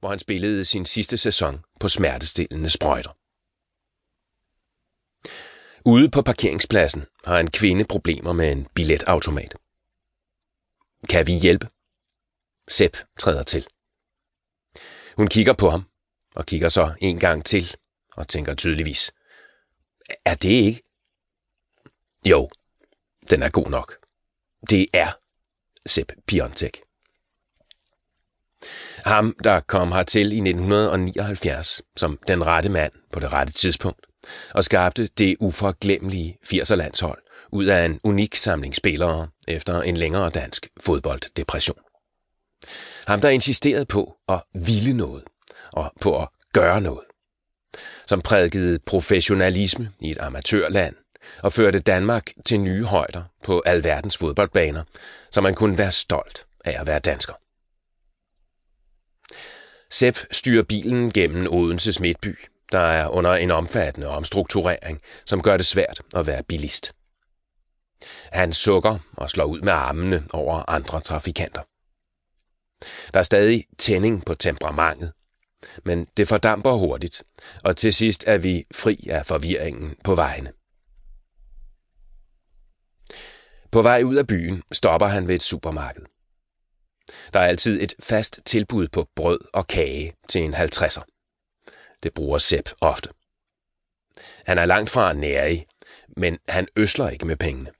[0.00, 3.10] hvor han spillede sin sidste sæson på smertestillende sprøjter.
[5.84, 9.54] Ude på parkeringspladsen har en kvinde problemer med en billetautomat.
[11.10, 11.68] Kan vi hjælpe?
[12.68, 13.66] Sepp træder til.
[15.16, 15.88] Hun kigger på ham,
[16.34, 17.76] og kigger så en gang til,
[18.16, 19.12] og tænker tydeligvis.
[20.24, 20.82] Er det ikke?
[22.24, 22.50] Jo,
[23.30, 23.96] den er god nok.
[24.70, 25.12] Det er
[25.86, 26.87] Sepp Piontek.
[29.04, 34.06] Ham, der kom hertil i 1979 som den rette mand på det rette tidspunkt,
[34.54, 37.18] og skabte det uforglemmelige 80'er-landshold
[37.52, 41.78] ud af en unik samling spillere efter en længere dansk fodbolddepression.
[43.06, 45.24] Ham, der insisterede på at ville noget
[45.72, 47.04] og på at gøre noget.
[48.06, 50.94] Som prædikede professionalisme i et amatørland
[51.42, 54.82] og førte Danmark til nye højder på alverdens fodboldbaner,
[55.32, 57.34] så man kunne være stolt af at være dansker.
[59.90, 62.38] Sepp styrer bilen gennem Odenses midtby,
[62.72, 66.92] der er under en omfattende omstrukturering, som gør det svært at være bilist.
[68.32, 71.62] Han sukker og slår ud med armene over andre trafikanter.
[73.14, 75.12] Der er stadig tænding på temperamentet,
[75.84, 77.22] men det fordamper hurtigt,
[77.64, 80.52] og til sidst er vi fri af forvirringen på vejene.
[83.70, 86.02] På vej ud af byen stopper han ved et supermarked.
[87.32, 91.02] Der er altid et fast tilbud på brød og kage til en 50'er.
[92.02, 93.10] Det bruger Sepp ofte.
[94.46, 95.66] Han er langt fra nærig,
[96.16, 97.70] men han øsler ikke med pengene.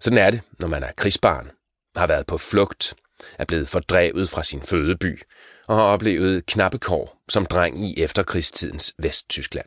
[0.00, 1.50] Sådan er det, når man er krigsbarn,
[1.96, 2.94] har været på flugt,
[3.38, 5.22] er blevet fordrevet fra sin fødeby
[5.68, 9.66] og har oplevet knappe kår som dreng i efterkrigstidens Vesttyskland.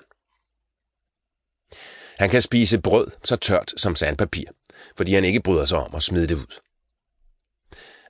[2.19, 4.45] Han kan spise brød så tørt som sandpapir,
[4.97, 6.59] fordi han ikke bryder sig om at smide det ud.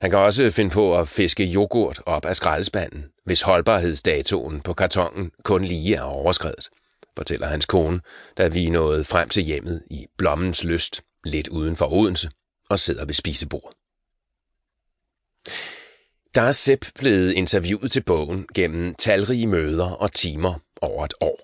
[0.00, 5.30] Han kan også finde på at fiske yoghurt op af skraldespanden, hvis holdbarhedsdatoen på kartongen
[5.44, 6.68] kun lige er overskrevet,
[7.16, 8.00] fortæller hans kone,
[8.38, 12.30] da vi nåede frem til hjemmet i Blommens Lyst, lidt uden for Odense,
[12.70, 13.76] og sidder ved spisebordet.
[16.34, 21.40] Der er Sepp blevet interviewet til bogen gennem talrige møder og timer over et år.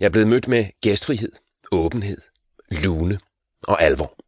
[0.00, 1.32] Jeg er blevet mødt med gæstfrihed,
[1.72, 2.18] åbenhed,
[2.70, 3.18] lune
[3.62, 4.23] og alvor.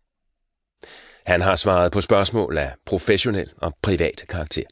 [1.27, 4.63] Han har svaret på spørgsmål af professionel og privat karakter.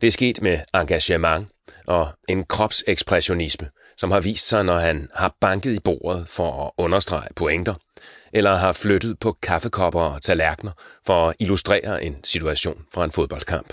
[0.00, 1.48] Det er sket med engagement
[1.86, 6.70] og en kropsekspressionisme, som har vist sig, når han har banket i bordet for at
[6.78, 7.74] understrege pointer,
[8.32, 10.72] eller har flyttet på kaffekopper og tallerkener
[11.06, 13.72] for at illustrere en situation fra en fodboldkamp.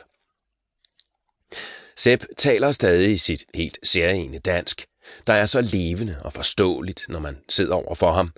[1.98, 4.86] Sepp taler stadig i sit helt særlige dansk,
[5.28, 8.34] der er så levende og forståeligt, når man sidder over for ham,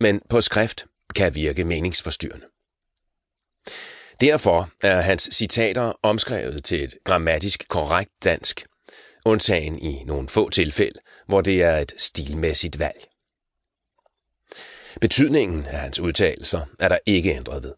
[0.00, 0.84] men på skrift
[1.14, 2.46] kan virke meningsforstyrrende.
[4.20, 8.66] Derfor er hans citater omskrevet til et grammatisk korrekt dansk,
[9.24, 13.06] undtagen i nogle få tilfælde, hvor det er et stilmæssigt valg.
[15.00, 17.74] Betydningen af hans udtalelser er der ikke ændret ved.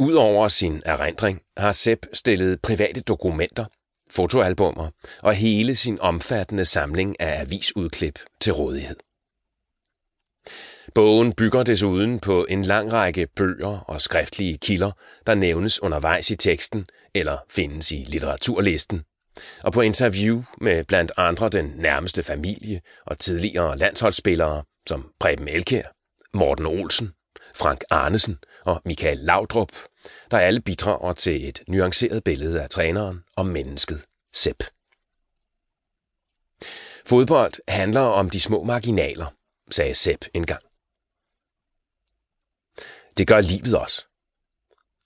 [0.00, 3.64] Udover sin erindring har Sepp stillet private dokumenter,
[4.10, 4.90] fotoalbummer
[5.22, 8.96] og hele sin omfattende samling af avisudklip til rådighed.
[10.94, 14.90] Bogen bygger desuden på en lang række bøger og skriftlige kilder,
[15.26, 19.02] der nævnes undervejs i teksten eller findes i litteraturlisten,
[19.62, 25.82] og på interview med blandt andre den nærmeste familie og tidligere landsholdsspillere som Preben Elkær,
[26.34, 27.12] Morten Olsen,
[27.54, 29.72] Frank Arnesen og Michael Laudrup,
[30.30, 34.62] der alle bidrager til et nuanceret billede af træneren og mennesket Sepp.
[37.06, 39.26] Fodbold handler om de små marginaler,
[39.70, 40.62] sagde Sepp engang.
[43.16, 44.06] Det gør livet også.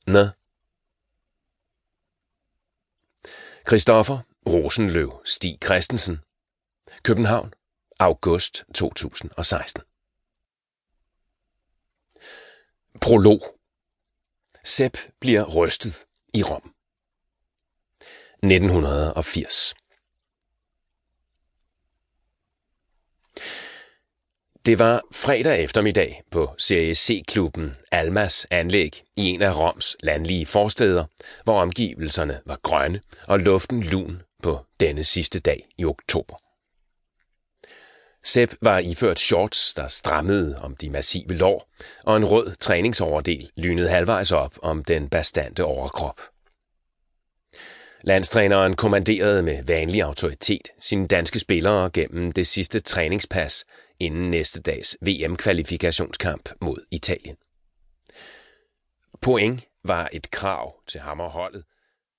[0.07, 0.27] Nå.
[3.67, 6.19] Christoffer Rosenløv Stig Christensen
[7.03, 7.53] København
[7.99, 9.83] August 2016
[13.01, 13.59] Prolog
[14.65, 16.75] Sepp bliver rystet i Rom
[18.43, 19.75] 1980
[24.67, 31.05] det var fredag eftermiddag på Serie C-klubben Almas anlæg i en af Roms landlige forsteder,
[31.45, 36.37] hvor omgivelserne var grønne og luften lun på denne sidste dag i oktober.
[38.25, 41.71] Sepp var iført shorts, der strammede om de massive lår,
[42.05, 46.21] og en rød træningsoverdel lynede halvvejs op om den bastante overkrop.
[48.05, 53.65] Landstræneren kommanderede med vanlig autoritet sine danske spillere gennem det sidste træningspas
[53.99, 57.37] inden næste dags VM-kvalifikationskamp mod Italien.
[59.23, 61.65] Point var et krav til ham og holdet,